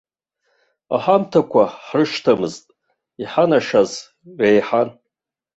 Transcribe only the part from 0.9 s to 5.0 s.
Аҳамҭақәа ҳрышьҭамызт, иҳанашьаз реиҳан.